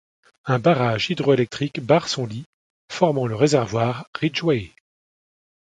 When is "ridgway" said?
4.19-4.71